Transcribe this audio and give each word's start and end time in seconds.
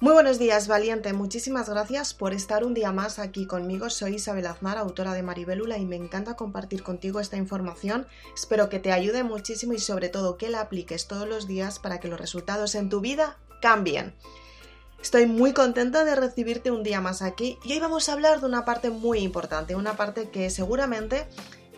Muy 0.00 0.12
buenos 0.12 0.38
días, 0.38 0.68
valiente. 0.68 1.12
Muchísimas 1.12 1.68
gracias 1.68 2.14
por 2.14 2.32
estar 2.32 2.62
un 2.62 2.72
día 2.72 2.92
más 2.92 3.18
aquí 3.18 3.46
conmigo. 3.46 3.90
Soy 3.90 4.14
Isabel 4.14 4.46
Aznar, 4.46 4.78
autora 4.78 5.12
de 5.12 5.24
Maribélula, 5.24 5.76
y 5.76 5.86
me 5.86 5.96
encanta 5.96 6.36
compartir 6.36 6.84
contigo 6.84 7.18
esta 7.18 7.36
información. 7.36 8.06
Espero 8.32 8.68
que 8.68 8.78
te 8.78 8.92
ayude 8.92 9.24
muchísimo 9.24 9.72
y 9.72 9.80
sobre 9.80 10.08
todo 10.08 10.38
que 10.38 10.50
la 10.50 10.60
apliques 10.60 11.08
todos 11.08 11.28
los 11.28 11.48
días 11.48 11.80
para 11.80 11.98
que 11.98 12.06
los 12.06 12.20
resultados 12.20 12.76
en 12.76 12.90
tu 12.90 13.00
vida 13.00 13.38
cambien. 13.60 14.14
Estoy 15.02 15.26
muy 15.26 15.52
contenta 15.52 16.04
de 16.04 16.14
recibirte 16.14 16.70
un 16.70 16.84
día 16.84 17.00
más 17.00 17.20
aquí 17.20 17.58
y 17.64 17.72
hoy 17.72 17.80
vamos 17.80 18.08
a 18.08 18.12
hablar 18.12 18.38
de 18.38 18.46
una 18.46 18.64
parte 18.64 18.90
muy 18.90 19.18
importante, 19.18 19.74
una 19.74 19.96
parte 19.96 20.28
que 20.28 20.48
seguramente 20.50 21.26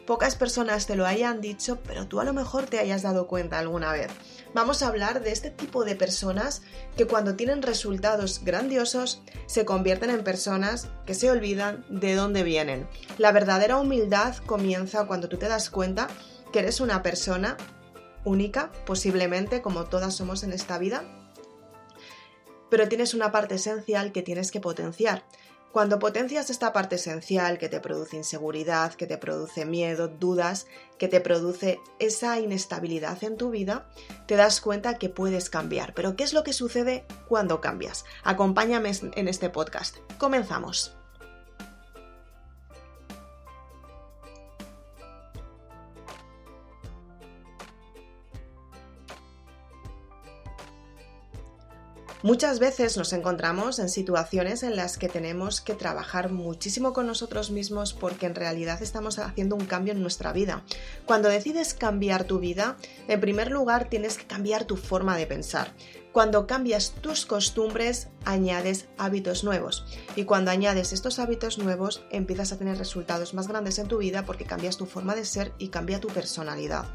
pocas 0.07 0.37
personas 0.37 0.87
te 0.87 0.97
lo 0.97 1.07
hayan 1.07 1.41
dicho, 1.41 1.79
pero 1.87 2.07
tú 2.07 2.21
a 2.21 2.25
lo 2.25 2.33
mejor 2.33 2.67
te 2.67 2.79
hayas 2.79 3.03
dado 3.03 3.27
cuenta 3.27 3.59
alguna 3.59 3.93
vez 3.93 4.11
vamos 4.55 4.83
a 4.83 4.89
hablar 4.89 5.23
de 5.23 5.33
este 5.33 5.51
tipo 5.51 5.85
de 5.85 5.95
personas 5.95 6.63
que 6.97 7.07
cuando 7.07 7.37
tienen 7.37 7.63
resultados 7.63 8.43
grandiosos 8.45 9.23
se 9.47 9.65
convierten 9.65 10.11
en 10.11 10.25
personas 10.25 10.89
que 11.07 11.15
se 11.15 11.31
olvidan 11.31 11.85
de 11.89 12.15
dónde 12.15 12.43
vienen. 12.43 12.89
La 13.19 13.33
verdadera 13.33 13.79
humildad 13.79 14.37
comienza 14.47 15.07
cuando 15.07 15.29
tú 15.29 15.37
te 15.37 15.49
das 15.49 15.71
cuenta 15.71 16.09
que 16.53 16.61
eres 16.61 16.81
una 16.81 17.03
persona 17.03 17.57
única, 18.25 18.71
posiblemente 18.87 19.62
como 19.62 19.85
todas 19.85 20.15
somos 20.15 20.43
en 20.43 20.53
esta 20.53 20.79
vida, 20.79 21.05
pero 22.71 22.89
tienes 22.89 23.15
una 23.15 23.33
parte 23.33 23.57
esencial 23.57 24.12
que 24.12 24.23
tienes 24.23 24.51
que 24.51 24.61
potenciar. 24.61 25.25
Cuando 25.73 26.01
potencias 26.01 26.51
esta 26.51 26.73
parte 26.73 26.97
esencial 26.97 27.56
que 27.56 27.69
te 27.69 27.80
produce 27.80 28.16
inseguridad, 28.16 28.95
que 28.95 29.06
te 29.06 29.19
produce 29.19 29.64
miedo, 29.64 30.08
dudas, 30.08 30.67
que 30.98 31.06
te 31.06 31.20
produce 31.20 31.78
esa 32.00 32.41
inestabilidad 32.41 33.22
en 33.22 33.36
tu 33.36 33.50
vida, 33.50 33.89
te 34.27 34.34
das 34.34 34.61
cuenta 34.61 34.98
que 34.98 35.08
puedes 35.08 35.48
cambiar. 35.48 35.95
Pero 35.95 36.17
¿qué 36.17 36.25
es 36.25 36.33
lo 36.33 36.42
que 36.42 36.53
sucede 36.53 37.05
cuando 37.28 37.61
cambias? 37.61 38.05
Acompáñame 38.25 38.91
en 39.14 39.28
este 39.28 39.48
podcast. 39.48 39.98
Comenzamos. 40.19 41.00
Muchas 52.23 52.59
veces 52.59 52.99
nos 52.99 53.15
encontramos 53.15 53.79
en 53.79 53.89
situaciones 53.89 54.63
en 54.63 54.77
las 54.77 54.99
que 54.99 55.09
tenemos 55.09 55.63
que 55.63 55.73
trabajar 55.73 56.31
muchísimo 56.31 56.93
con 56.93 57.07
nosotros 57.07 57.51
mismos 57.51 57.95
porque 57.95 58.27
en 58.27 58.35
realidad 58.35 58.83
estamos 58.83 59.19
haciendo 59.19 59.57
un 59.57 59.65
cambio 59.65 59.95
en 59.95 60.03
nuestra 60.03 60.35
vida. 60.35 60.63
Cuando 61.07 61.31
decides 61.31 61.73
cambiar 61.73 62.25
tu 62.25 62.39
vida, 62.39 62.77
en 63.09 63.21
primer 63.21 63.51
lugar 63.51 63.89
tienes 63.89 64.19
que 64.19 64.27
cambiar 64.27 64.67
tu 64.67 64.77
forma 64.77 65.17
de 65.17 65.27
pensar. 65.27 65.73
Cuando 66.12 66.48
cambias 66.48 66.92
tus 67.00 67.25
costumbres, 67.25 68.08
añades 68.25 68.86
hábitos 68.98 69.44
nuevos. 69.44 69.84
Y 70.17 70.25
cuando 70.25 70.50
añades 70.50 70.92
estos 70.92 71.20
hábitos 71.20 71.58
nuevos, 71.58 72.02
empiezas 72.11 72.50
a 72.50 72.58
tener 72.58 72.78
resultados 72.78 73.33
más 73.33 73.47
grandes 73.47 73.78
en 73.78 73.86
tu 73.86 73.98
vida 73.98 74.25
porque 74.27 74.44
cambias 74.44 74.77
tu 74.77 74.86
forma 74.86 75.14
de 75.14 75.25
ser 75.25 75.52
y 75.58 75.69
cambia 75.69 76.00
tu 76.00 76.08
personalidad. 76.08 76.86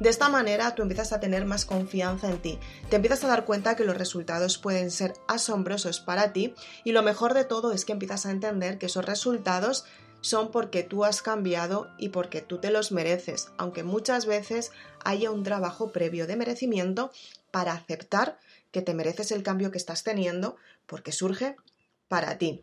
De 0.00 0.08
esta 0.08 0.30
manera, 0.30 0.74
tú 0.74 0.80
empiezas 0.80 1.12
a 1.12 1.20
tener 1.20 1.44
más 1.44 1.66
confianza 1.66 2.30
en 2.30 2.38
ti. 2.38 2.58
Te 2.88 2.96
empiezas 2.96 3.24
a 3.24 3.28
dar 3.28 3.44
cuenta 3.44 3.76
que 3.76 3.84
los 3.84 3.96
resultados 3.96 4.56
pueden 4.56 4.90
ser 4.90 5.12
asombrosos 5.28 6.00
para 6.00 6.32
ti 6.32 6.54
y 6.82 6.92
lo 6.92 7.02
mejor 7.02 7.34
de 7.34 7.44
todo 7.44 7.72
es 7.72 7.84
que 7.84 7.92
empiezas 7.92 8.24
a 8.24 8.30
entender 8.30 8.78
que 8.78 8.86
esos 8.86 9.04
resultados 9.04 9.84
son 10.22 10.50
porque 10.50 10.82
tú 10.82 11.04
has 11.04 11.20
cambiado 11.20 11.90
y 11.98 12.08
porque 12.08 12.40
tú 12.40 12.58
te 12.58 12.70
los 12.70 12.90
mereces, 12.90 13.48
aunque 13.58 13.82
muchas 13.82 14.24
veces 14.24 14.70
haya 15.04 15.30
un 15.30 15.42
trabajo 15.42 15.90
previo 15.90 16.26
de 16.26 16.36
merecimiento 16.36 17.10
para 17.50 17.72
aceptar 17.72 18.38
que 18.72 18.82
te 18.82 18.94
mereces 18.94 19.30
el 19.30 19.42
cambio 19.42 19.70
que 19.70 19.78
estás 19.78 20.02
teniendo 20.02 20.56
porque 20.86 21.12
surge 21.12 21.56
para 22.08 22.38
ti. 22.38 22.62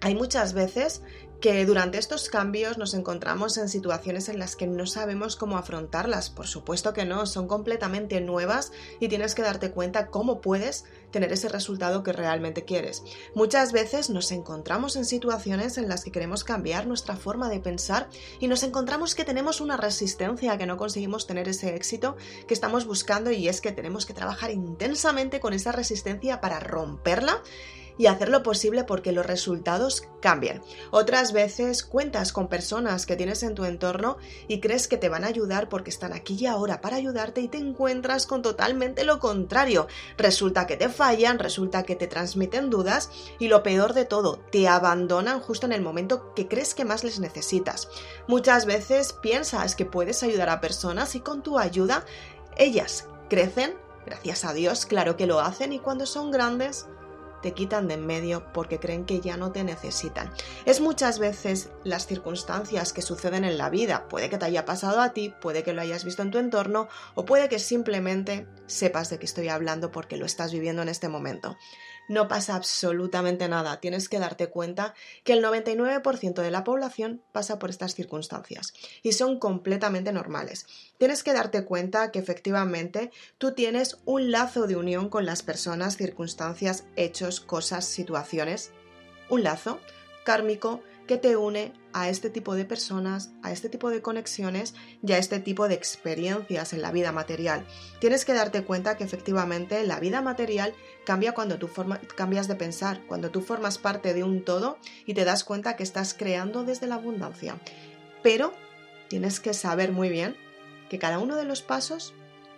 Hay 0.00 0.14
muchas 0.14 0.52
veces 0.52 1.02
que 1.40 1.64
durante 1.66 1.98
estos 1.98 2.28
cambios 2.28 2.78
nos 2.78 2.94
encontramos 2.94 3.58
en 3.58 3.68
situaciones 3.68 4.28
en 4.28 4.38
las 4.38 4.56
que 4.56 4.66
no 4.66 4.86
sabemos 4.86 5.36
cómo 5.36 5.58
afrontarlas. 5.58 6.30
Por 6.30 6.46
supuesto 6.46 6.92
que 6.92 7.04
no, 7.04 7.26
son 7.26 7.46
completamente 7.46 8.20
nuevas 8.20 8.72
y 9.00 9.08
tienes 9.08 9.34
que 9.34 9.42
darte 9.42 9.70
cuenta 9.70 10.08
cómo 10.08 10.40
puedes 10.40 10.84
tener 11.10 11.32
ese 11.32 11.48
resultado 11.48 12.02
que 12.02 12.12
realmente 12.12 12.64
quieres. 12.64 13.02
Muchas 13.34 13.72
veces 13.72 14.10
nos 14.10 14.32
encontramos 14.32 14.96
en 14.96 15.04
situaciones 15.04 15.78
en 15.78 15.88
las 15.88 16.04
que 16.04 16.12
queremos 16.12 16.44
cambiar 16.44 16.86
nuestra 16.86 17.16
forma 17.16 17.48
de 17.48 17.60
pensar 17.60 18.08
y 18.40 18.48
nos 18.48 18.62
encontramos 18.62 19.14
que 19.14 19.24
tenemos 19.24 19.60
una 19.60 19.76
resistencia, 19.76 20.58
que 20.58 20.66
no 20.66 20.76
conseguimos 20.76 21.26
tener 21.26 21.48
ese 21.48 21.74
éxito 21.74 22.16
que 22.46 22.54
estamos 22.54 22.86
buscando 22.86 23.30
y 23.30 23.48
es 23.48 23.60
que 23.60 23.72
tenemos 23.72 24.06
que 24.06 24.14
trabajar 24.14 24.50
intensamente 24.50 25.40
con 25.40 25.52
esa 25.52 25.72
resistencia 25.72 26.40
para 26.40 26.60
romperla 26.60 27.42
y 27.98 28.06
hacer 28.06 28.28
lo 28.28 28.42
posible 28.42 28.84
porque 28.84 29.12
los 29.12 29.26
resultados 29.26 30.04
cambien. 30.20 30.62
Otras 30.90 31.32
veces 31.32 31.84
cuentas 31.84 32.32
con 32.32 32.48
personas 32.48 33.06
que 33.06 33.16
tienes 33.16 33.42
en 33.42 33.54
tu 33.54 33.64
entorno 33.64 34.16
y 34.48 34.60
crees 34.60 34.88
que 34.88 34.96
te 34.96 35.08
van 35.08 35.24
a 35.24 35.28
ayudar 35.28 35.68
porque 35.68 35.90
están 35.90 36.12
aquí 36.12 36.36
y 36.38 36.46
ahora 36.46 36.80
para 36.80 36.96
ayudarte 36.96 37.40
y 37.40 37.48
te 37.48 37.58
encuentras 37.58 38.26
con 38.26 38.42
totalmente 38.42 39.04
lo 39.04 39.18
contrario. 39.18 39.86
Resulta 40.16 40.66
que 40.66 40.76
te 40.76 40.88
fallan, 40.88 41.38
resulta 41.38 41.82
que 41.84 41.96
te 41.96 42.06
transmiten 42.06 42.70
dudas 42.70 43.10
y 43.38 43.48
lo 43.48 43.62
peor 43.62 43.94
de 43.94 44.04
todo, 44.04 44.38
te 44.50 44.68
abandonan 44.68 45.40
justo 45.40 45.66
en 45.66 45.72
el 45.72 45.82
momento 45.82 46.34
que 46.34 46.48
crees 46.48 46.74
que 46.74 46.84
más 46.84 47.04
les 47.04 47.20
necesitas. 47.20 47.88
Muchas 48.28 48.66
veces 48.66 49.12
piensas 49.12 49.76
que 49.76 49.86
puedes 49.86 50.22
ayudar 50.22 50.48
a 50.48 50.60
personas 50.60 51.14
y 51.14 51.20
con 51.20 51.42
tu 51.42 51.58
ayuda 51.58 52.04
ellas 52.56 53.06
crecen, 53.28 53.74
gracias 54.06 54.44
a 54.44 54.52
Dios, 54.54 54.86
claro 54.86 55.16
que 55.16 55.26
lo 55.26 55.40
hacen 55.40 55.72
y 55.72 55.78
cuando 55.78 56.06
son 56.06 56.30
grandes 56.30 56.86
te 57.42 57.52
quitan 57.52 57.88
de 57.88 57.94
en 57.94 58.06
medio 58.06 58.52
porque 58.52 58.78
creen 58.78 59.04
que 59.04 59.20
ya 59.20 59.36
no 59.36 59.52
te 59.52 59.64
necesitan. 59.64 60.30
Es 60.64 60.80
muchas 60.80 61.18
veces 61.18 61.70
las 61.84 62.06
circunstancias 62.06 62.92
que 62.92 63.02
suceden 63.02 63.44
en 63.44 63.58
la 63.58 63.70
vida. 63.70 64.08
Puede 64.08 64.28
que 64.28 64.38
te 64.38 64.44
haya 64.44 64.64
pasado 64.64 65.00
a 65.00 65.12
ti, 65.12 65.34
puede 65.40 65.62
que 65.62 65.72
lo 65.72 65.80
hayas 65.82 66.04
visto 66.04 66.22
en 66.22 66.30
tu 66.30 66.38
entorno 66.38 66.88
o 67.14 67.24
puede 67.24 67.48
que 67.48 67.58
simplemente 67.58 68.46
sepas 68.66 69.10
de 69.10 69.18
qué 69.18 69.26
estoy 69.26 69.48
hablando 69.48 69.90
porque 69.90 70.16
lo 70.16 70.26
estás 70.26 70.52
viviendo 70.52 70.82
en 70.82 70.88
este 70.88 71.08
momento 71.08 71.56
no 72.08 72.28
pasa 72.28 72.54
absolutamente 72.54 73.48
nada. 73.48 73.80
Tienes 73.80 74.08
que 74.08 74.18
darte 74.18 74.48
cuenta 74.48 74.94
que 75.24 75.32
el 75.32 75.44
99% 75.44 76.42
de 76.42 76.50
la 76.50 76.64
población 76.64 77.22
pasa 77.32 77.58
por 77.58 77.70
estas 77.70 77.94
circunstancias 77.94 78.74
y 79.02 79.12
son 79.12 79.38
completamente 79.38 80.12
normales. 80.12 80.66
Tienes 80.98 81.22
que 81.22 81.32
darte 81.32 81.64
cuenta 81.64 82.10
que 82.10 82.18
efectivamente 82.18 83.10
tú 83.38 83.52
tienes 83.52 83.98
un 84.04 84.30
lazo 84.30 84.66
de 84.66 84.76
unión 84.76 85.08
con 85.08 85.26
las 85.26 85.42
personas, 85.42 85.96
circunstancias, 85.96 86.84
hechos, 86.96 87.40
cosas, 87.40 87.84
situaciones. 87.84 88.72
Un 89.28 89.42
lazo 89.42 89.80
kármico 90.24 90.80
que 91.06 91.16
te 91.16 91.36
une 91.36 91.72
a 91.96 92.10
este 92.10 92.28
tipo 92.28 92.54
de 92.54 92.66
personas, 92.66 93.30
a 93.42 93.52
este 93.52 93.70
tipo 93.70 93.88
de 93.88 94.02
conexiones 94.02 94.74
y 95.02 95.12
a 95.12 95.18
este 95.18 95.40
tipo 95.40 95.66
de 95.66 95.76
experiencias 95.76 96.74
en 96.74 96.82
la 96.82 96.92
vida 96.92 97.10
material. 97.10 97.64
Tienes 98.00 98.26
que 98.26 98.34
darte 98.34 98.64
cuenta 98.64 98.98
que 98.98 99.04
efectivamente 99.04 99.82
la 99.82 99.98
vida 99.98 100.20
material 100.20 100.74
cambia 101.06 101.32
cuando 101.32 101.56
tú 101.56 101.70
cambias 102.14 102.48
de 102.48 102.54
pensar, 102.54 103.00
cuando 103.06 103.30
tú 103.30 103.40
formas 103.40 103.78
parte 103.78 104.12
de 104.12 104.24
un 104.24 104.44
todo 104.44 104.76
y 105.06 105.14
te 105.14 105.24
das 105.24 105.42
cuenta 105.42 105.74
que 105.74 105.84
estás 105.84 106.12
creando 106.12 106.64
desde 106.64 106.86
la 106.86 106.96
abundancia. 106.96 107.56
Pero 108.22 108.52
tienes 109.08 109.40
que 109.40 109.54
saber 109.54 109.90
muy 109.90 110.10
bien 110.10 110.36
que 110.90 110.98
cada 110.98 111.18
uno 111.18 111.34
de 111.34 111.44
los 111.44 111.62
pasos 111.62 112.12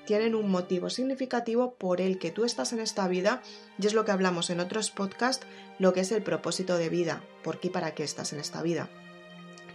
tienen 0.05 0.34
un 0.34 0.50
motivo 0.50 0.91
significativo 0.91 1.75
por 1.75 2.00
el 2.00 2.19
que 2.19 2.32
tú 2.32 2.44
estás 2.44 2.72
en 2.72 2.81
esta 2.81 3.06
vida 3.06 3.41
y 3.78 3.87
es 3.87 3.94
lo 3.94 4.05
que 4.05 4.10
hablamos 4.10 4.50
en 4.50 4.59
otros 4.59 4.91
podcasts, 4.91 5.47
lo 5.78 5.93
que 5.93 6.00
es 6.00 6.10
el 6.10 6.25
propósito 6.25 6.76
de 6.76 6.88
vida, 6.88 7.23
por 7.44 7.61
qué 7.61 7.69
y 7.69 7.70
para 7.70 7.94
qué 7.94 8.02
estás 8.02 8.32
en 8.32 8.41
esta 8.41 8.62
vida. 8.62 8.91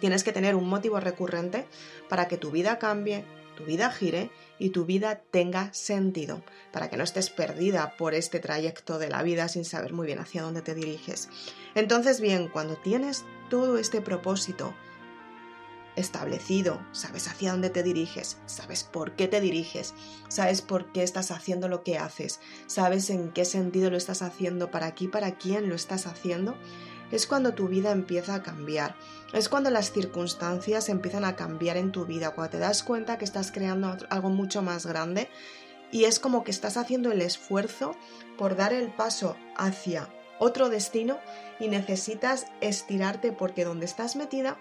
Tienes 0.04 0.26
que 0.26 0.34
tener 0.34 0.58
un 0.58 0.68
motivo 0.68 1.00
recurrente 1.00 1.66
para 2.10 2.28
que 2.28 2.38
tu 2.38 2.52
vida 2.52 2.78
cambie, 2.78 3.24
tu 3.56 3.64
vida 3.64 3.90
gire 3.90 4.32
y 4.60 4.72
tu 4.72 4.84
vida 4.84 5.22
tenga 5.32 5.74
sentido, 5.74 6.44
para 6.74 6.90
que 6.90 6.98
no 6.98 7.06
estés 7.06 7.30
perdida 7.30 7.96
por 7.96 8.14
este 8.14 8.42
trayecto 8.42 9.00
de 9.00 9.08
la 9.08 9.24
vida 9.24 9.48
sin 9.48 9.64
saber 9.64 9.94
muy 9.94 10.06
bien 10.06 10.20
hacia 10.20 10.42
dónde 10.42 10.62
te 10.62 10.76
diriges. 10.76 11.30
Entonces, 11.74 12.20
bien, 12.20 12.50
cuando 12.50 12.76
tienes 12.76 13.24
todo 13.50 13.78
este 13.78 14.02
propósito, 14.02 14.74
establecido, 15.96 16.86
sabes 16.92 17.30
hacia 17.30 17.52
dónde 17.52 17.70
te 17.70 17.82
diriges, 17.82 18.40
sabes 18.46 18.84
por 18.84 19.16
qué 19.16 19.30
te 19.30 19.40
diriges, 19.40 19.94
sabes 20.28 20.62
por 20.62 20.92
qué 20.92 21.04
estás 21.04 21.32
haciendo 21.32 21.70
lo 21.70 21.84
que 21.84 21.98
haces, 21.98 22.42
sabes 22.68 23.10
en 23.10 23.32
qué 23.32 23.46
sentido 23.46 23.90
lo 23.90 23.96
estás 23.96 24.22
haciendo, 24.22 24.70
para 24.70 24.88
aquí, 24.88 25.08
para 25.08 25.38
quién 25.38 25.70
lo 25.70 25.76
estás 25.76 26.08
haciendo, 26.08 26.58
es 27.12 27.28
cuando 27.28 27.54
tu 27.54 27.68
vida 27.68 27.92
empieza 27.92 28.36
a 28.36 28.44
cambiar, 28.44 28.96
es 29.34 29.50
cuando 29.50 29.70
las 29.70 29.92
circunstancias 29.92 30.90
empiezan 30.90 31.26
a 31.26 31.36
cambiar 31.36 31.78
en 31.78 31.92
tu 31.92 32.06
vida, 32.06 32.32
cuando 32.32 32.52
te 32.52 32.60
das 32.60 32.84
cuenta 32.84 33.18
que 33.18 33.26
estás 33.26 33.52
creando 33.52 33.96
algo 34.10 34.30
mucho 34.30 34.62
más 34.62 34.86
grande 34.86 35.30
y 35.92 36.06
es 36.06 36.20
como 36.20 36.44
que 36.44 36.52
estás 36.52 36.78
haciendo 36.78 37.12
el 37.12 37.22
esfuerzo 37.22 37.96
por 38.38 38.56
dar 38.56 38.74
el 38.74 38.92
paso 38.92 39.38
hacia 39.56 40.10
otro 40.40 40.70
destino 40.70 41.20
y 41.60 41.68
necesitas 41.68 42.48
estirarte 42.62 43.32
porque 43.32 43.64
donde 43.64 43.86
estás 43.86 44.16
metida 44.16 44.58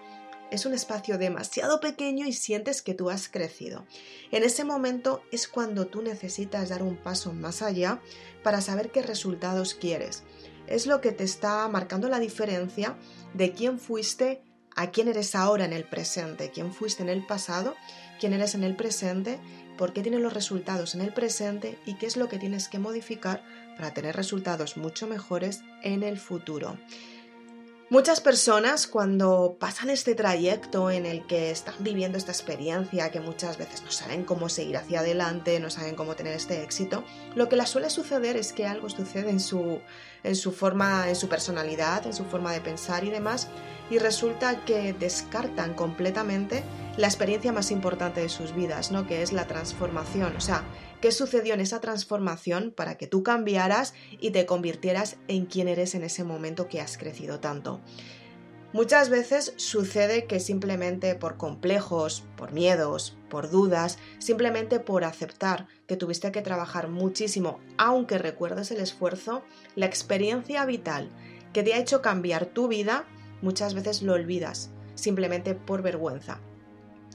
es 0.51 0.67
un 0.67 0.73
espacio 0.75 1.17
demasiado 1.17 1.79
pequeño 1.79 2.27
y 2.27 2.33
sientes 2.33 2.83
que 2.83 2.93
tú 2.93 3.09
has 3.09 3.27
crecido. 3.27 3.87
En 4.31 4.43
ese 4.43 4.63
momento 4.63 5.23
es 5.31 5.47
cuando 5.47 5.87
tú 5.87 6.03
necesitas 6.03 6.69
dar 6.69 6.83
un 6.83 6.95
paso 6.95 7.33
más 7.33 7.63
allá 7.63 7.99
para 8.43 8.61
saber 8.61 8.91
qué 8.91 9.01
resultados 9.01 9.73
quieres. 9.73 10.23
Es 10.67 10.87
lo 10.87 11.01
que 11.01 11.11
te 11.11 11.23
está 11.23 11.67
marcando 11.67 12.09
la 12.09 12.19
diferencia 12.19 12.97
de 13.33 13.51
quién 13.51 13.79
fuiste 13.79 14.41
a 14.75 14.91
quién 14.91 15.07
eres 15.07 15.35
ahora 15.35 15.65
en 15.65 15.73
el 15.73 15.83
presente, 15.83 16.51
quién 16.51 16.73
fuiste 16.73 17.03
en 17.03 17.09
el 17.09 17.25
pasado, 17.25 17.75
quién 18.19 18.33
eres 18.33 18.55
en 18.55 18.63
el 18.63 18.75
presente, 18.75 19.39
por 19.77 19.93
qué 19.93 20.01
tienes 20.01 20.21
los 20.21 20.33
resultados 20.33 20.95
en 20.95 21.01
el 21.01 21.13
presente 21.13 21.77
y 21.85 21.95
qué 21.95 22.05
es 22.05 22.17
lo 22.17 22.27
que 22.27 22.39
tienes 22.39 22.67
que 22.67 22.79
modificar 22.79 23.43
para 23.75 23.93
tener 23.93 24.15
resultados 24.15 24.77
mucho 24.77 25.07
mejores 25.07 25.61
en 25.83 26.03
el 26.03 26.17
futuro. 26.17 26.77
Muchas 27.93 28.21
personas 28.21 28.87
cuando 28.87 29.57
pasan 29.59 29.91
este 29.91 30.15
trayecto 30.15 30.89
en 30.89 31.05
el 31.05 31.27
que 31.27 31.51
están 31.51 31.75
viviendo 31.81 32.17
esta 32.17 32.31
experiencia, 32.31 33.11
que 33.11 33.19
muchas 33.19 33.59
veces 33.59 33.83
no 33.83 33.91
saben 33.91 34.23
cómo 34.23 34.49
seguir 34.49 34.77
hacia 34.77 35.01
adelante, 35.01 35.59
no 35.59 35.69
saben 35.69 35.93
cómo 35.93 36.15
tener 36.15 36.33
este 36.33 36.63
éxito, 36.63 37.03
lo 37.35 37.49
que 37.49 37.55
les 37.55 37.69
suele 37.69 37.91
suceder 37.91 38.35
es 38.35 38.51
que 38.51 38.65
algo 38.65 38.89
sucede 38.89 39.29
en 39.29 39.39
su, 39.39 39.79
en 40.23 40.35
su 40.35 40.51
forma, 40.51 41.07
en 41.07 41.15
su 41.15 41.29
personalidad, 41.29 42.07
en 42.07 42.13
su 42.13 42.25
forma 42.25 42.51
de 42.51 42.61
pensar 42.61 43.03
y 43.03 43.11
demás, 43.11 43.47
y 43.93 43.99
resulta 43.99 44.65
que 44.65 44.91
descartan 44.93 45.75
completamente 45.75 46.63
la 46.97 47.05
experiencia 47.05 47.51
más 47.51 47.69
importante 47.69 48.21
de 48.21 48.29
sus 48.29 48.55
vidas, 48.55 48.91
¿no? 48.91 49.05
Que 49.05 49.21
es 49.21 49.31
la 49.31 49.45
transformación. 49.45 50.35
O 50.35 50.41
sea, 50.41 50.63
¿qué 50.99 51.11
sucedió 51.11 51.53
en 51.53 51.59
esa 51.59 51.79
transformación 51.79 52.73
para 52.75 52.97
que 52.97 53.05
tú 53.05 53.21
cambiaras 53.21 53.93
y 54.19 54.31
te 54.31 54.47
convirtieras 54.47 55.17
en 55.27 55.45
quien 55.45 55.67
eres 55.67 55.93
en 55.93 56.03
ese 56.03 56.23
momento 56.23 56.67
que 56.67 56.81
has 56.81 56.97
crecido 56.97 57.39
tanto? 57.39 57.81
Muchas 58.71 59.09
veces 59.09 59.53
sucede 59.57 60.25
que 60.25 60.39
simplemente 60.39 61.13
por 61.13 61.37
complejos, 61.37 62.23
por 62.35 62.51
miedos, 62.51 63.15
por 63.29 63.51
dudas, 63.51 63.99
simplemente 64.17 64.79
por 64.79 65.03
aceptar 65.03 65.67
que 65.85 65.97
tuviste 65.97 66.31
que 66.31 66.41
trabajar 66.41 66.87
muchísimo, 66.87 67.59
aunque 67.77 68.17
recuerdes 68.17 68.71
el 68.71 68.79
esfuerzo, 68.79 69.43
la 69.75 69.85
experiencia 69.85 70.65
vital 70.65 71.11
que 71.53 71.61
te 71.61 71.75
ha 71.75 71.77
hecho 71.77 72.01
cambiar 72.01 72.47
tu 72.47 72.67
vida 72.67 73.05
muchas 73.43 73.75
veces 73.75 74.01
lo 74.01 74.13
olvidas, 74.13 74.71
simplemente 74.95 75.53
por 75.53 75.83
vergüenza. 75.83 76.39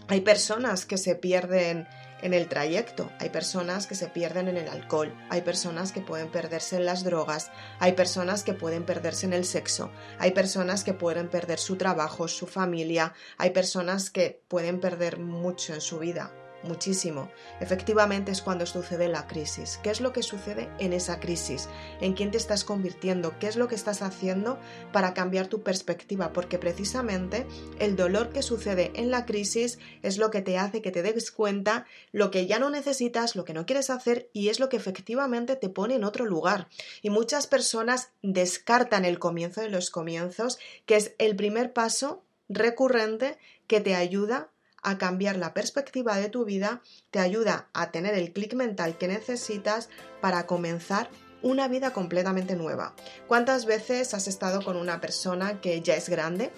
Hay 0.06 0.20
personas 0.20 0.86
que 0.86 0.98
se 0.98 1.16
pierden 1.16 1.88
en 2.22 2.34
el 2.34 2.48
trayecto, 2.48 3.10
hay 3.18 3.30
personas 3.30 3.86
que 3.86 3.94
se 3.94 4.08
pierden 4.08 4.48
en 4.48 4.56
el 4.56 4.68
alcohol, 4.68 5.14
hay 5.30 5.42
personas 5.42 5.92
que 5.92 6.00
pueden 6.00 6.30
perderse 6.30 6.76
en 6.76 6.86
las 6.86 7.04
drogas, 7.04 7.50
hay 7.78 7.92
personas 7.92 8.42
que 8.42 8.54
pueden 8.54 8.84
perderse 8.84 9.26
en 9.26 9.32
el 9.32 9.44
sexo, 9.44 9.90
hay 10.18 10.32
personas 10.32 10.84
que 10.84 10.94
pueden 10.94 11.28
perder 11.28 11.58
su 11.58 11.76
trabajo, 11.76 12.28
su 12.28 12.46
familia, 12.46 13.14
hay 13.36 13.50
personas 13.50 14.10
que 14.10 14.42
pueden 14.48 14.80
perder 14.80 15.18
mucho 15.18 15.74
en 15.74 15.80
su 15.80 15.98
vida, 15.98 16.32
muchísimo. 16.62 17.30
Efectivamente 17.60 18.32
es 18.32 18.42
cuando 18.42 18.66
sucede 18.66 19.08
la 19.08 19.26
crisis. 19.26 19.78
¿Qué 19.82 19.90
es 19.90 20.00
lo 20.00 20.12
que 20.12 20.22
sucede 20.22 20.68
en 20.78 20.92
esa 20.92 21.20
crisis? 21.20 21.68
¿En 22.00 22.14
quién 22.14 22.30
te 22.30 22.38
estás 22.38 22.64
convirtiendo? 22.64 23.38
¿Qué 23.38 23.46
es 23.46 23.56
lo 23.56 23.68
que 23.68 23.74
estás 23.74 24.02
haciendo 24.02 24.58
para 24.92 25.14
cambiar 25.14 25.46
tu 25.46 25.62
perspectiva? 25.62 26.32
Porque 26.32 26.58
precisamente 26.58 27.46
el 27.78 27.96
dolor 27.96 28.30
que 28.30 28.42
sucede 28.42 28.92
en 28.94 29.10
la 29.10 29.26
crisis 29.26 29.78
es 30.02 30.18
lo 30.18 30.30
que 30.30 30.42
te 30.42 30.58
hace 30.58 30.82
que 30.82 30.90
te 30.90 31.02
des 31.02 31.30
cuenta 31.30 31.86
lo 32.12 32.30
que 32.30 32.46
ya 32.46 32.58
no 32.58 32.70
necesitas, 32.70 33.36
lo 33.36 33.44
que 33.44 33.54
no 33.54 33.66
quieres 33.66 33.90
hacer 33.90 34.30
y 34.32 34.48
es 34.48 34.60
lo 34.60 34.68
que 34.68 34.76
efectivamente 34.76 35.56
te 35.56 35.68
pone 35.68 35.94
en 35.94 36.04
otro 36.04 36.24
lugar. 36.24 36.68
Y 37.02 37.10
muchas 37.10 37.46
personas 37.46 38.10
descartan 38.22 39.04
el 39.04 39.18
comienzo 39.18 39.60
de 39.60 39.70
los 39.70 39.90
comienzos, 39.90 40.58
que 40.86 40.96
es 40.96 41.14
el 41.18 41.36
primer 41.36 41.72
paso 41.72 42.24
recurrente 42.48 43.38
que 43.66 43.80
te 43.80 43.94
ayuda 43.94 44.50
a 44.82 44.98
cambiar 44.98 45.36
la 45.36 45.54
perspectiva 45.54 46.16
de 46.16 46.28
tu 46.28 46.44
vida, 46.44 46.82
te 47.10 47.18
ayuda 47.18 47.68
a 47.72 47.90
tener 47.90 48.14
el 48.14 48.32
clic 48.32 48.54
mental 48.54 48.98
que 48.98 49.08
necesitas 49.08 49.88
para 50.20 50.46
comenzar 50.46 51.10
una 51.42 51.68
vida 51.68 51.92
completamente 51.92 52.56
nueva. 52.56 52.94
¿Cuántas 53.26 53.64
veces 53.64 54.14
has 54.14 54.28
estado 54.28 54.62
con 54.62 54.76
una 54.76 55.00
persona 55.00 55.60
que 55.60 55.80
ya 55.82 55.94
es 55.94 56.08
grande 56.08 56.50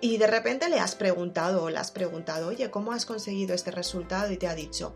y 0.00 0.18
de 0.18 0.28
repente 0.28 0.68
le 0.68 0.78
has 0.78 0.94
preguntado 0.94 1.64
o 1.64 1.70
le 1.70 1.78
has 1.78 1.90
preguntado, 1.90 2.48
oye, 2.48 2.70
¿cómo 2.70 2.92
has 2.92 3.04
conseguido 3.04 3.54
este 3.54 3.70
resultado? 3.70 4.30
Y 4.30 4.36
te 4.36 4.46
ha 4.46 4.54
dicho, 4.54 4.94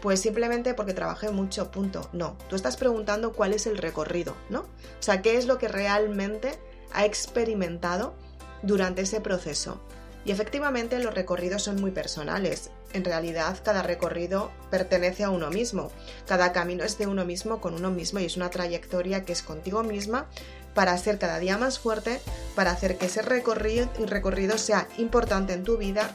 pues 0.00 0.20
simplemente 0.20 0.72
porque 0.74 0.94
trabajé 0.94 1.30
mucho, 1.30 1.70
punto. 1.70 2.08
No, 2.12 2.36
tú 2.48 2.56
estás 2.56 2.76
preguntando 2.76 3.32
cuál 3.32 3.52
es 3.52 3.66
el 3.66 3.76
recorrido, 3.76 4.34
¿no? 4.48 4.60
O 4.60 5.02
sea, 5.02 5.20
qué 5.20 5.36
es 5.36 5.46
lo 5.46 5.58
que 5.58 5.68
realmente 5.68 6.58
ha 6.92 7.04
experimentado 7.04 8.14
durante 8.62 9.02
ese 9.02 9.20
proceso. 9.20 9.80
Y 10.24 10.32
efectivamente 10.32 10.98
los 10.98 11.14
recorridos 11.14 11.62
son 11.62 11.80
muy 11.80 11.90
personales. 11.90 12.70
En 12.92 13.04
realidad 13.04 13.58
cada 13.64 13.82
recorrido 13.82 14.50
pertenece 14.70 15.24
a 15.24 15.30
uno 15.30 15.50
mismo. 15.50 15.90
Cada 16.26 16.52
camino 16.52 16.84
es 16.84 16.98
de 16.98 17.06
uno 17.06 17.24
mismo 17.24 17.60
con 17.60 17.74
uno 17.74 17.90
mismo 17.90 18.20
y 18.20 18.26
es 18.26 18.36
una 18.36 18.50
trayectoria 18.50 19.24
que 19.24 19.32
es 19.32 19.42
contigo 19.42 19.82
misma 19.82 20.26
para 20.74 20.96
ser 20.98 21.18
cada 21.18 21.38
día 21.38 21.58
más 21.58 21.78
fuerte, 21.78 22.20
para 22.54 22.70
hacer 22.70 22.98
que 22.98 23.06
ese 23.06 23.22
recorrido, 23.22 23.88
recorrido 24.06 24.58
sea 24.58 24.86
importante 24.98 25.52
en 25.52 25.64
tu 25.64 25.78
vida 25.78 26.10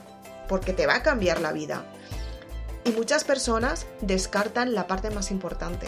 porque 0.48 0.74
te 0.74 0.86
va 0.86 0.96
a 0.96 1.04
cambiar 1.04 1.42
la 1.42 1.52
vida. 1.52 1.86
Y 2.84 2.92
muchas 2.92 3.24
personas 3.24 3.88
descartan 4.02 4.76
la 4.76 4.86
parte 4.86 5.10
más 5.10 5.32
importante, 5.32 5.88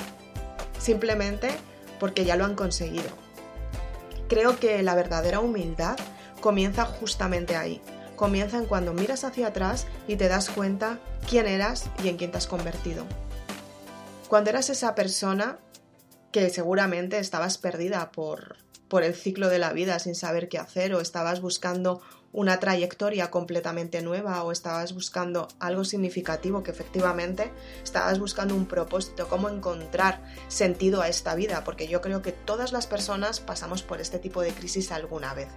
simplemente 0.80 1.50
porque 2.00 2.26
ya 2.26 2.36
lo 2.36 2.46
han 2.46 2.56
conseguido. 2.56 3.10
Creo 4.28 4.60
que 4.60 4.82
la 4.82 4.96
verdadera 4.96 5.40
humildad 5.40 5.98
comienza 6.42 6.86
justamente 6.86 7.56
ahí, 7.56 7.82
comienza 8.18 8.58
en 8.58 8.66
cuando 8.66 8.92
miras 8.92 9.24
hacia 9.24 9.48
atrás 9.48 9.88
y 10.10 10.18
te 10.18 10.28
das 10.28 10.50
cuenta 10.50 11.00
quién 11.30 11.48
eras 11.48 11.90
y 12.04 12.10
en 12.10 12.18
quién 12.18 12.32
te 12.32 12.38
has 12.38 12.48
convertido. 12.48 13.06
Cuando 14.28 14.50
eras 14.50 14.70
esa 14.70 14.94
persona 14.96 15.60
que 16.34 16.50
seguramente 16.50 17.20
estabas 17.20 17.58
perdida 17.58 18.12
por, 18.12 18.58
por 18.90 19.04
el 19.04 19.16
ciclo 19.16 19.48
de 19.48 19.60
la 19.60 19.72
vida 19.72 20.00
sin 20.00 20.16
saber 20.16 20.50
qué 20.50 20.58
hacer 20.58 20.94
o 20.94 21.00
estabas 21.00 21.40
buscando 21.40 22.02
una 22.34 22.60
trayectoria 22.60 23.32
completamente 23.32 24.02
nueva 24.02 24.44
o 24.44 24.52
estabas 24.52 24.94
buscando 24.94 25.48
algo 25.60 25.86
significativo 25.86 26.62
que 26.62 26.72
efectivamente 26.72 27.52
estabas 27.84 28.20
buscando 28.20 28.54
un 28.54 28.66
propósito, 28.66 29.30
cómo 29.30 29.48
encontrar 29.48 30.22
sentido 30.50 31.02
a 31.02 31.08
esta 31.08 31.36
vida, 31.36 31.64
porque 31.64 31.88
yo 31.88 32.02
creo 32.02 32.22
que 32.22 32.34
todas 32.34 32.74
las 32.74 32.86
personas 32.86 33.40
pasamos 33.40 33.82
por 33.82 34.02
este 34.02 34.20
tipo 34.20 34.42
de 34.42 34.52
crisis 34.52 34.92
alguna 34.92 35.34
vez 35.34 35.48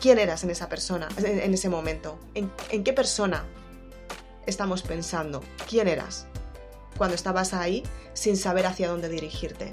quién 0.00 0.18
eras 0.18 0.44
en 0.44 0.50
esa 0.50 0.68
persona, 0.68 1.08
en, 1.18 1.54
ese 1.54 1.68
momento, 1.68 2.18
¿En, 2.34 2.50
en 2.70 2.84
qué 2.84 2.92
persona 2.92 3.44
estamos 4.46 4.82
pensando, 4.82 5.42
quién 5.68 5.88
eras 5.88 6.26
cuando 6.96 7.14
estabas 7.14 7.54
ahí 7.54 7.84
sin 8.12 8.36
saber 8.36 8.66
hacia 8.66 8.88
dónde 8.88 9.08
dirigirte. 9.08 9.72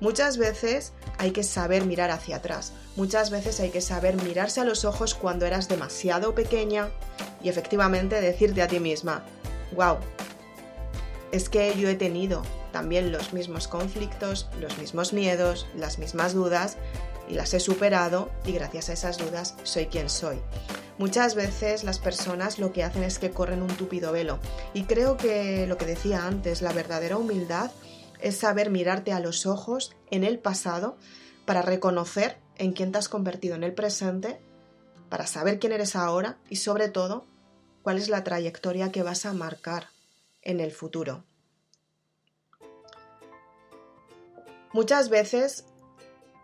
Muchas 0.00 0.38
veces 0.38 0.92
hay 1.18 1.32
que 1.32 1.42
saber 1.42 1.84
mirar 1.84 2.10
hacia 2.10 2.36
atrás, 2.36 2.72
muchas 2.96 3.30
veces 3.30 3.58
hay 3.60 3.70
que 3.70 3.80
saber 3.80 4.20
mirarse 4.22 4.60
a 4.60 4.64
los 4.64 4.84
ojos 4.84 5.14
cuando 5.14 5.44
eras 5.44 5.68
demasiado 5.68 6.34
pequeña 6.34 6.90
y 7.42 7.48
efectivamente 7.48 8.20
decirte 8.20 8.62
a 8.62 8.68
ti 8.68 8.78
misma, 8.78 9.24
wow, 9.74 9.96
es 11.32 11.48
que 11.48 11.76
yo 11.76 11.88
he 11.88 11.96
tenido 11.96 12.42
también 12.72 13.10
los 13.10 13.32
mismos 13.32 13.66
conflictos, 13.66 14.48
los 14.60 14.78
mismos 14.78 15.12
miedos, 15.12 15.66
las 15.74 15.98
mismas 15.98 16.32
dudas 16.32 16.76
y 17.28 17.34
las 17.34 17.54
he 17.54 17.60
superado 17.60 18.30
y 18.44 18.52
gracias 18.52 18.88
a 18.88 18.92
esas 18.92 19.18
dudas 19.18 19.54
soy 19.62 19.86
quien 19.86 20.08
soy. 20.08 20.40
Muchas 20.98 21.34
veces 21.34 21.84
las 21.84 21.98
personas 21.98 22.58
lo 22.58 22.72
que 22.72 22.82
hacen 22.82 23.04
es 23.04 23.18
que 23.18 23.30
corren 23.30 23.62
un 23.62 23.76
tupido 23.76 24.12
velo 24.12 24.38
y 24.74 24.84
creo 24.84 25.16
que 25.16 25.66
lo 25.66 25.76
que 25.76 25.86
decía 25.86 26.26
antes, 26.26 26.62
la 26.62 26.72
verdadera 26.72 27.16
humildad 27.16 27.70
es 28.20 28.36
saber 28.36 28.70
mirarte 28.70 29.12
a 29.12 29.20
los 29.20 29.46
ojos 29.46 29.94
en 30.10 30.24
el 30.24 30.38
pasado 30.38 30.96
para 31.44 31.62
reconocer 31.62 32.38
en 32.56 32.72
quién 32.72 32.92
te 32.92 32.98
has 32.98 33.08
convertido 33.08 33.54
en 33.54 33.64
el 33.64 33.74
presente, 33.74 34.40
para 35.08 35.26
saber 35.26 35.58
quién 35.58 35.72
eres 35.72 35.96
ahora 35.96 36.38
y 36.50 36.56
sobre 36.56 36.88
todo 36.88 37.24
cuál 37.82 37.98
es 37.98 38.08
la 38.08 38.24
trayectoria 38.24 38.90
que 38.90 39.02
vas 39.02 39.24
a 39.24 39.32
marcar 39.32 39.88
en 40.42 40.60
el 40.60 40.72
futuro. 40.72 41.24
Muchas 44.72 45.08
veces 45.08 45.64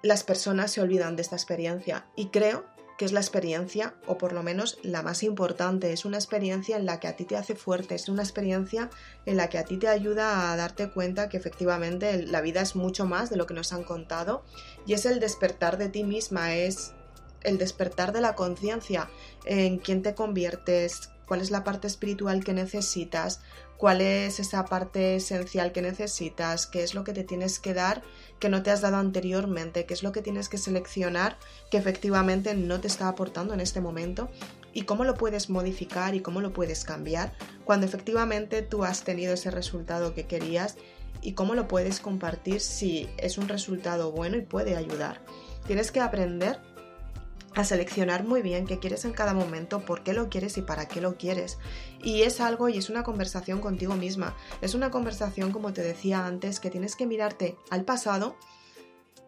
las 0.04 0.22
personas 0.22 0.70
se 0.70 0.82
olvidan 0.82 1.16
de 1.16 1.22
esta 1.22 1.34
experiencia 1.34 2.04
y 2.14 2.26
creo 2.26 2.66
que 2.98 3.06
es 3.06 3.12
la 3.12 3.20
experiencia, 3.20 3.94
o 4.06 4.18
por 4.18 4.34
lo 4.34 4.42
menos 4.42 4.78
la 4.82 5.02
más 5.02 5.22
importante, 5.22 5.92
es 5.92 6.04
una 6.04 6.18
experiencia 6.18 6.76
en 6.76 6.84
la 6.84 7.00
que 7.00 7.08
a 7.08 7.16
ti 7.16 7.24
te 7.24 7.36
hace 7.36 7.56
fuerte, 7.56 7.94
es 7.94 8.08
una 8.10 8.22
experiencia 8.22 8.90
en 9.24 9.38
la 9.38 9.48
que 9.48 9.58
a 9.58 9.64
ti 9.64 9.78
te 9.78 9.88
ayuda 9.88 10.52
a 10.52 10.56
darte 10.56 10.90
cuenta 10.90 11.30
que 11.30 11.38
efectivamente 11.38 12.22
la 12.22 12.42
vida 12.42 12.60
es 12.60 12.76
mucho 12.76 13.06
más 13.06 13.30
de 13.30 13.36
lo 13.36 13.46
que 13.46 13.54
nos 13.54 13.72
han 13.72 13.82
contado 13.82 14.44
y 14.86 14.92
es 14.92 15.06
el 15.06 15.20
despertar 15.20 15.78
de 15.78 15.88
ti 15.88 16.04
misma, 16.04 16.54
es 16.54 16.92
el 17.40 17.56
despertar 17.56 18.12
de 18.12 18.20
la 18.20 18.34
conciencia 18.34 19.08
en 19.46 19.78
quién 19.78 20.02
te 20.02 20.14
conviertes, 20.14 21.13
cuál 21.26 21.40
es 21.40 21.50
la 21.50 21.64
parte 21.64 21.86
espiritual 21.86 22.44
que 22.44 22.52
necesitas, 22.52 23.40
cuál 23.76 24.00
es 24.00 24.40
esa 24.40 24.64
parte 24.64 25.16
esencial 25.16 25.72
que 25.72 25.82
necesitas, 25.82 26.66
qué 26.66 26.82
es 26.82 26.94
lo 26.94 27.04
que 27.04 27.12
te 27.12 27.24
tienes 27.24 27.58
que 27.58 27.74
dar 27.74 28.02
que 28.38 28.48
no 28.48 28.62
te 28.62 28.70
has 28.70 28.80
dado 28.80 28.96
anteriormente, 28.96 29.86
qué 29.86 29.94
es 29.94 30.02
lo 30.02 30.12
que 30.12 30.22
tienes 30.22 30.48
que 30.48 30.58
seleccionar 30.58 31.38
que 31.70 31.78
efectivamente 31.78 32.54
no 32.54 32.80
te 32.80 32.88
está 32.88 33.08
aportando 33.08 33.54
en 33.54 33.60
este 33.60 33.80
momento 33.80 34.28
y 34.72 34.82
cómo 34.82 35.04
lo 35.04 35.14
puedes 35.14 35.50
modificar 35.50 36.14
y 36.14 36.20
cómo 36.20 36.40
lo 36.40 36.52
puedes 36.52 36.84
cambiar 36.84 37.32
cuando 37.64 37.86
efectivamente 37.86 38.62
tú 38.62 38.84
has 38.84 39.04
tenido 39.04 39.34
ese 39.34 39.50
resultado 39.50 40.14
que 40.14 40.26
querías 40.26 40.76
y 41.22 41.32
cómo 41.32 41.54
lo 41.54 41.68
puedes 41.68 42.00
compartir 42.00 42.60
si 42.60 43.08
es 43.16 43.38
un 43.38 43.48
resultado 43.48 44.12
bueno 44.12 44.36
y 44.36 44.42
puede 44.42 44.76
ayudar. 44.76 45.22
Tienes 45.66 45.90
que 45.90 46.00
aprender 46.00 46.60
a 47.54 47.64
seleccionar 47.64 48.24
muy 48.24 48.42
bien 48.42 48.66
qué 48.66 48.78
quieres 48.78 49.04
en 49.04 49.12
cada 49.12 49.34
momento, 49.34 49.84
por 49.84 50.02
qué 50.02 50.12
lo 50.12 50.28
quieres 50.28 50.56
y 50.58 50.62
para 50.62 50.88
qué 50.88 51.00
lo 51.00 51.16
quieres. 51.16 51.58
Y 52.02 52.22
es 52.22 52.40
algo 52.40 52.68
y 52.68 52.78
es 52.78 52.90
una 52.90 53.04
conversación 53.04 53.60
contigo 53.60 53.94
misma. 53.94 54.36
Es 54.60 54.74
una 54.74 54.90
conversación, 54.90 55.52
como 55.52 55.72
te 55.72 55.82
decía 55.82 56.26
antes, 56.26 56.60
que 56.60 56.70
tienes 56.70 56.96
que 56.96 57.06
mirarte 57.06 57.56
al 57.70 57.84
pasado, 57.84 58.36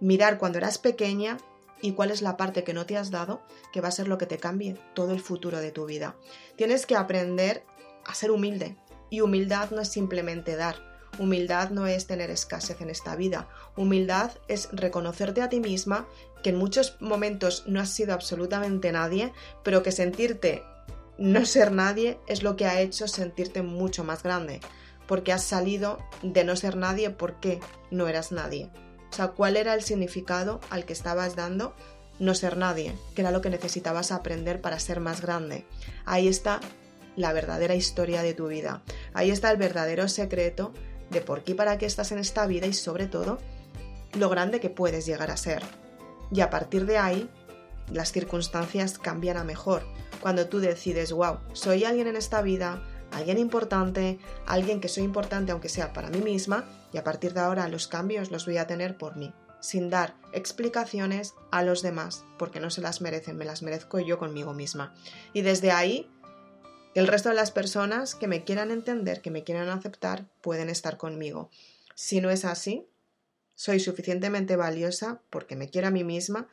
mirar 0.00 0.38
cuando 0.38 0.58
eras 0.58 0.78
pequeña 0.78 1.38
y 1.80 1.92
cuál 1.92 2.10
es 2.10 2.22
la 2.22 2.36
parte 2.36 2.64
que 2.64 2.74
no 2.74 2.86
te 2.86 2.96
has 2.96 3.10
dado, 3.10 3.42
que 3.72 3.80
va 3.80 3.88
a 3.88 3.92
ser 3.92 4.08
lo 4.08 4.18
que 4.18 4.26
te 4.26 4.38
cambie 4.38 4.76
todo 4.94 5.12
el 5.12 5.20
futuro 5.20 5.60
de 5.60 5.70
tu 5.70 5.86
vida. 5.86 6.16
Tienes 6.56 6.86
que 6.86 6.96
aprender 6.96 7.64
a 8.04 8.14
ser 8.14 8.30
humilde. 8.30 8.76
Y 9.08 9.20
humildad 9.20 9.70
no 9.70 9.80
es 9.80 9.88
simplemente 9.88 10.56
dar. 10.56 10.95
Humildad 11.18 11.70
no 11.70 11.86
es 11.86 12.06
tener 12.06 12.30
escasez 12.30 12.80
en 12.80 12.90
esta 12.90 13.16
vida. 13.16 13.48
Humildad 13.76 14.32
es 14.48 14.68
reconocerte 14.72 15.42
a 15.42 15.48
ti 15.48 15.60
misma 15.60 16.06
que 16.42 16.50
en 16.50 16.56
muchos 16.56 16.96
momentos 17.00 17.64
no 17.66 17.80
has 17.80 17.90
sido 17.90 18.14
absolutamente 18.14 18.92
nadie, 18.92 19.32
pero 19.62 19.82
que 19.82 19.92
sentirte 19.92 20.62
no 21.18 21.46
ser 21.46 21.72
nadie 21.72 22.18
es 22.26 22.42
lo 22.42 22.56
que 22.56 22.66
ha 22.66 22.80
hecho 22.80 23.08
sentirte 23.08 23.62
mucho 23.62 24.04
más 24.04 24.22
grande. 24.22 24.60
Porque 25.06 25.32
has 25.32 25.44
salido 25.44 25.98
de 26.22 26.44
no 26.44 26.56
ser 26.56 26.76
nadie 26.76 27.10
porque 27.10 27.60
no 27.90 28.08
eras 28.08 28.32
nadie. 28.32 28.70
O 29.10 29.14
sea, 29.14 29.28
¿cuál 29.28 29.56
era 29.56 29.72
el 29.74 29.82
significado 29.82 30.60
al 30.68 30.84
que 30.84 30.92
estabas 30.92 31.36
dando 31.36 31.74
no 32.18 32.34
ser 32.34 32.56
nadie? 32.56 32.94
Que 33.14 33.22
era 33.22 33.30
lo 33.30 33.40
que 33.40 33.50
necesitabas 33.50 34.12
aprender 34.12 34.60
para 34.60 34.78
ser 34.78 35.00
más 35.00 35.22
grande. 35.22 35.64
Ahí 36.04 36.28
está 36.28 36.60
la 37.16 37.32
verdadera 37.32 37.74
historia 37.74 38.22
de 38.22 38.34
tu 38.34 38.48
vida. 38.48 38.82
Ahí 39.14 39.30
está 39.30 39.50
el 39.50 39.56
verdadero 39.56 40.08
secreto 40.08 40.74
de 41.10 41.20
por 41.20 41.42
qué 41.42 41.52
y 41.52 41.54
para 41.54 41.78
qué 41.78 41.86
estás 41.86 42.12
en 42.12 42.18
esta 42.18 42.46
vida 42.46 42.66
y 42.66 42.72
sobre 42.72 43.06
todo 43.06 43.38
lo 44.14 44.28
grande 44.28 44.60
que 44.60 44.70
puedes 44.70 45.06
llegar 45.06 45.30
a 45.30 45.36
ser. 45.36 45.62
Y 46.32 46.40
a 46.40 46.50
partir 46.50 46.86
de 46.86 46.98
ahí, 46.98 47.30
las 47.92 48.12
circunstancias 48.12 48.98
cambian 48.98 49.36
a 49.36 49.44
mejor. 49.44 49.82
Cuando 50.20 50.48
tú 50.48 50.58
decides, 50.58 51.12
wow, 51.12 51.38
soy 51.52 51.84
alguien 51.84 52.08
en 52.08 52.16
esta 52.16 52.42
vida, 52.42 52.82
alguien 53.12 53.38
importante, 53.38 54.18
alguien 54.46 54.80
que 54.80 54.88
soy 54.88 55.04
importante 55.04 55.52
aunque 55.52 55.68
sea 55.68 55.92
para 55.92 56.10
mí 56.10 56.18
misma, 56.18 56.64
y 56.92 56.98
a 56.98 57.04
partir 57.04 57.32
de 57.32 57.40
ahora 57.40 57.68
los 57.68 57.86
cambios 57.86 58.30
los 58.30 58.46
voy 58.46 58.56
a 58.56 58.66
tener 58.66 58.96
por 58.96 59.16
mí, 59.16 59.32
sin 59.60 59.90
dar 59.90 60.16
explicaciones 60.32 61.34
a 61.50 61.62
los 61.62 61.82
demás, 61.82 62.24
porque 62.38 62.60
no 62.60 62.70
se 62.70 62.80
las 62.80 63.00
merecen, 63.00 63.36
me 63.36 63.44
las 63.44 63.62
merezco 63.62 64.00
yo 64.00 64.18
conmigo 64.18 64.52
misma. 64.54 64.94
Y 65.32 65.42
desde 65.42 65.70
ahí, 65.70 66.10
el 66.96 67.08
resto 67.08 67.28
de 67.28 67.34
las 67.34 67.50
personas 67.50 68.14
que 68.14 68.26
me 68.26 68.42
quieran 68.44 68.70
entender, 68.70 69.20
que 69.20 69.30
me 69.30 69.44
quieran 69.44 69.68
aceptar, 69.68 70.24
pueden 70.40 70.70
estar 70.70 70.96
conmigo. 70.96 71.50
Si 71.94 72.22
no 72.22 72.30
es 72.30 72.46
así, 72.46 72.88
soy 73.54 73.80
suficientemente 73.80 74.56
valiosa 74.56 75.20
porque 75.28 75.56
me 75.56 75.68
quiero 75.68 75.88
a 75.88 75.90
mí 75.90 76.04
misma 76.04 76.48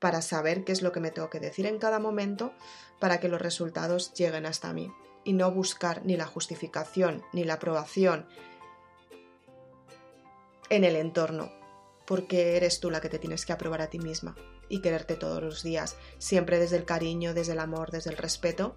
para 0.00 0.20
saber 0.20 0.64
qué 0.64 0.72
es 0.72 0.82
lo 0.82 0.90
que 0.90 0.98
me 0.98 1.12
tengo 1.12 1.30
que 1.30 1.38
decir 1.38 1.64
en 1.66 1.78
cada 1.78 2.00
momento 2.00 2.52
para 2.98 3.20
que 3.20 3.28
los 3.28 3.40
resultados 3.40 4.12
lleguen 4.14 4.46
hasta 4.46 4.72
mí 4.72 4.92
y 5.22 5.32
no 5.32 5.52
buscar 5.52 6.04
ni 6.04 6.16
la 6.16 6.26
justificación 6.26 7.22
ni 7.32 7.44
la 7.44 7.54
aprobación 7.54 8.26
en 10.70 10.82
el 10.82 10.96
entorno, 10.96 11.52
porque 12.04 12.56
eres 12.56 12.80
tú 12.80 12.90
la 12.90 13.00
que 13.00 13.08
te 13.08 13.20
tienes 13.20 13.46
que 13.46 13.52
aprobar 13.52 13.80
a 13.80 13.90
ti 13.90 14.00
misma 14.00 14.34
y 14.68 14.80
quererte 14.80 15.14
todos 15.14 15.40
los 15.40 15.62
días, 15.62 15.96
siempre 16.18 16.58
desde 16.58 16.78
el 16.78 16.84
cariño, 16.84 17.32
desde 17.32 17.52
el 17.52 17.60
amor, 17.60 17.92
desde 17.92 18.10
el 18.10 18.16
respeto 18.16 18.76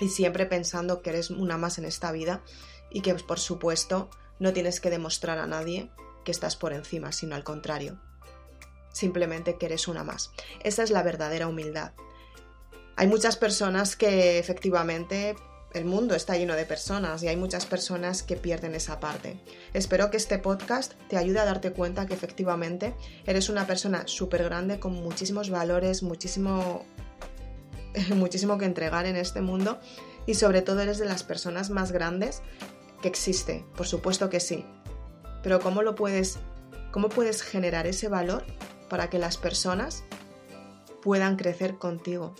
y 0.00 0.08
siempre 0.08 0.46
pensando 0.46 1.02
que 1.02 1.10
eres 1.10 1.30
una 1.30 1.56
más 1.56 1.78
en 1.78 1.84
esta 1.84 2.10
vida 2.12 2.42
y 2.90 3.02
que 3.02 3.14
por 3.14 3.38
supuesto 3.38 4.10
no 4.38 4.52
tienes 4.52 4.80
que 4.80 4.90
demostrar 4.90 5.38
a 5.38 5.46
nadie 5.46 5.90
que 6.24 6.32
estás 6.32 6.56
por 6.56 6.72
encima, 6.72 7.12
sino 7.12 7.36
al 7.36 7.44
contrario, 7.44 8.00
simplemente 8.92 9.56
que 9.58 9.66
eres 9.66 9.88
una 9.88 10.04
más. 10.04 10.32
Esa 10.62 10.82
es 10.82 10.90
la 10.90 11.02
verdadera 11.02 11.46
humildad. 11.46 11.92
Hay 12.96 13.06
muchas 13.06 13.36
personas 13.36 13.96
que 13.96 14.38
efectivamente 14.38 15.36
el 15.72 15.84
mundo 15.84 16.14
está 16.14 16.36
lleno 16.36 16.56
de 16.56 16.66
personas 16.66 17.22
y 17.22 17.28
hay 17.28 17.36
muchas 17.36 17.64
personas 17.64 18.22
que 18.22 18.36
pierden 18.36 18.74
esa 18.74 18.98
parte. 18.98 19.40
Espero 19.72 20.10
que 20.10 20.16
este 20.16 20.38
podcast 20.38 20.94
te 21.08 21.16
ayude 21.16 21.38
a 21.38 21.44
darte 21.44 21.72
cuenta 21.72 22.06
que 22.06 22.14
efectivamente 22.14 22.94
eres 23.24 23.48
una 23.48 23.66
persona 23.66 24.02
súper 24.06 24.42
grande 24.42 24.80
con 24.80 24.94
muchísimos 24.94 25.48
valores, 25.48 26.02
muchísimo, 26.02 26.84
muchísimo 28.14 28.58
que 28.58 28.64
entregar 28.64 29.06
en 29.06 29.16
este 29.16 29.40
mundo 29.40 29.78
y 30.26 30.34
sobre 30.34 30.62
todo 30.62 30.80
eres 30.80 30.98
de 30.98 31.06
las 31.06 31.22
personas 31.22 31.70
más 31.70 31.92
grandes 31.92 32.42
que 33.02 33.08
existe. 33.08 33.64
Por 33.76 33.86
supuesto 33.86 34.30
que 34.30 34.40
sí. 34.40 34.64
Pero 35.42 35.60
¿cómo 35.60 35.82
lo 35.82 35.94
puedes, 35.94 36.38
cómo 36.90 37.08
puedes 37.08 37.42
generar 37.42 37.86
ese 37.86 38.08
valor 38.08 38.44
para 38.88 39.08
que 39.08 39.18
las 39.18 39.36
personas 39.36 40.04
puedan 41.02 41.36
crecer 41.36 41.78
contigo? 41.78 42.34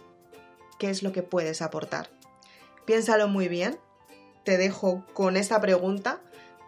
¿Qué 0.78 0.90
es 0.90 1.02
lo 1.02 1.12
que 1.12 1.23
puedes 1.23 1.62
aportar? 1.62 2.11
Piénsalo 2.85 3.28
muy 3.28 3.49
bien. 3.49 3.78
Te 4.45 4.57
dejo 4.57 5.04
con 5.12 5.37
esta 5.37 5.61
pregunta 5.61 6.21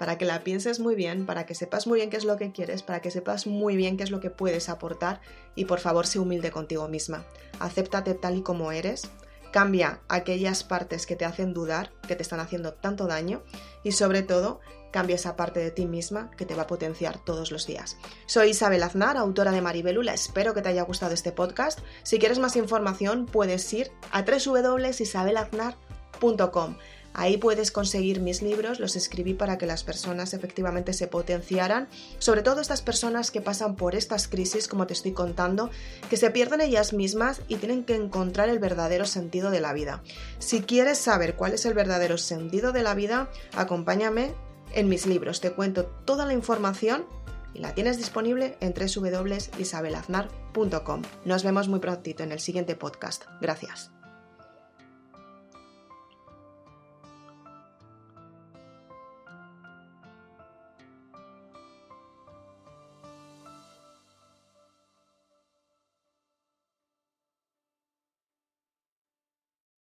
para 0.02 0.18
que 0.18 0.24
la 0.24 0.42
pienses 0.42 0.80
muy 0.80 0.96
bien, 0.96 1.26
para 1.26 1.46
que 1.46 1.54
sepas 1.54 1.86
muy 1.86 2.00
bien 2.00 2.10
qué 2.10 2.16
es 2.16 2.24
lo 2.24 2.36
que 2.36 2.50
quieres, 2.50 2.82
para 2.82 3.00
que 3.00 3.12
sepas 3.12 3.46
muy 3.46 3.76
bien 3.76 3.96
qué 3.96 4.02
es 4.02 4.10
lo 4.10 4.18
que 4.18 4.30
puedes 4.30 4.68
aportar 4.68 5.20
y 5.54 5.66
por 5.66 5.78
favor 5.78 6.08
sé 6.08 6.18
humilde 6.18 6.50
contigo 6.50 6.88
misma. 6.88 7.24
Acéptate 7.60 8.14
tal 8.14 8.38
y 8.38 8.42
como 8.42 8.72
eres, 8.72 9.08
cambia 9.52 10.00
aquellas 10.08 10.64
partes 10.64 11.06
que 11.06 11.14
te 11.14 11.24
hacen 11.24 11.54
dudar, 11.54 11.92
que 12.08 12.16
te 12.16 12.24
están 12.24 12.40
haciendo 12.40 12.72
tanto 12.72 13.06
daño 13.06 13.44
y 13.84 13.92
sobre 13.92 14.24
todo 14.24 14.58
cambia 14.90 15.14
esa 15.14 15.36
parte 15.36 15.60
de 15.60 15.70
ti 15.70 15.86
misma 15.86 16.32
que 16.32 16.46
te 16.46 16.56
va 16.56 16.64
a 16.64 16.66
potenciar 16.66 17.24
todos 17.24 17.52
los 17.52 17.68
días. 17.68 17.96
Soy 18.26 18.48
Isabel 18.48 18.82
Aznar, 18.82 19.16
autora 19.16 19.52
de 19.52 19.62
Maribelula, 19.62 20.14
espero 20.14 20.52
que 20.52 20.62
te 20.62 20.70
haya 20.70 20.82
gustado 20.82 21.14
este 21.14 21.30
podcast. 21.30 21.78
Si 22.02 22.18
quieres 22.18 22.40
más 22.40 22.56
información 22.56 23.26
puedes 23.26 23.72
ir 23.72 23.92
a 24.10 24.22
www.isabelaznar.com 24.22 26.74
Ahí 27.14 27.36
puedes 27.36 27.70
conseguir 27.70 28.20
mis 28.20 28.42
libros, 28.42 28.80
los 28.80 28.96
escribí 28.96 29.34
para 29.34 29.58
que 29.58 29.66
las 29.66 29.84
personas 29.84 30.34
efectivamente 30.34 30.92
se 30.92 31.08
potenciaran, 31.08 31.88
sobre 32.18 32.42
todo 32.42 32.60
estas 32.60 32.82
personas 32.82 33.30
que 33.30 33.40
pasan 33.40 33.76
por 33.76 33.94
estas 33.94 34.28
crisis, 34.28 34.68
como 34.68 34.86
te 34.86 34.94
estoy 34.94 35.12
contando, 35.12 35.70
que 36.08 36.16
se 36.16 36.30
pierden 36.30 36.60
ellas 36.60 36.92
mismas 36.92 37.42
y 37.48 37.56
tienen 37.56 37.84
que 37.84 37.94
encontrar 37.94 38.48
el 38.48 38.58
verdadero 38.58 39.04
sentido 39.04 39.50
de 39.50 39.60
la 39.60 39.72
vida. 39.72 40.02
Si 40.38 40.62
quieres 40.62 40.98
saber 40.98 41.36
cuál 41.36 41.54
es 41.54 41.66
el 41.66 41.74
verdadero 41.74 42.18
sentido 42.18 42.72
de 42.72 42.82
la 42.82 42.94
vida, 42.94 43.30
acompáñame 43.54 44.34
en 44.74 44.88
mis 44.88 45.06
libros, 45.06 45.40
te 45.40 45.52
cuento 45.52 45.86
toda 46.04 46.26
la 46.26 46.32
información 46.32 47.06
y 47.54 47.60
la 47.60 47.72
tienes 47.74 47.98
disponible 47.98 48.56
en 48.60 48.74
www.isabelaznar.com. 48.74 51.02
Nos 51.24 51.44
vemos 51.44 51.68
muy 51.68 51.78
prontito 51.80 52.22
en 52.22 52.32
el 52.32 52.40
siguiente 52.40 52.76
podcast. 52.76 53.24
Gracias. 53.40 54.01